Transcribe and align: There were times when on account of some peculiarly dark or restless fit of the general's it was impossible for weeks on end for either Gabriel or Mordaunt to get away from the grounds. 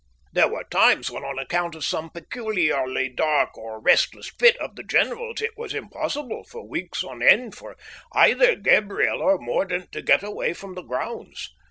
There 0.33 0.47
were 0.47 0.63
times 0.71 1.11
when 1.11 1.23
on 1.23 1.37
account 1.37 1.75
of 1.75 1.85
some 1.85 2.09
peculiarly 2.09 3.07
dark 3.07 3.55
or 3.55 3.79
restless 3.79 4.31
fit 4.31 4.57
of 4.57 4.75
the 4.75 4.81
general's 4.81 5.43
it 5.43 5.55
was 5.55 5.75
impossible 5.75 6.43
for 6.43 6.67
weeks 6.67 7.03
on 7.03 7.21
end 7.21 7.53
for 7.53 7.77
either 8.11 8.55
Gabriel 8.55 9.21
or 9.21 9.37
Mordaunt 9.37 9.91
to 9.91 10.01
get 10.01 10.23
away 10.23 10.55
from 10.55 10.73
the 10.73 10.81
grounds. 10.81 11.51